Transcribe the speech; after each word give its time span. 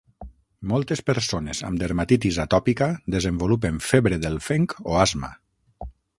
Moltes 0.69 1.03
persones 1.09 1.61
amb 1.67 1.81
dermatitis 1.81 2.39
atòpica 2.45 2.87
desenvolupen 3.17 3.79
febre 3.93 4.19
del 4.25 4.41
fenc 4.49 4.79
o 4.93 4.99
asma. 5.05 5.33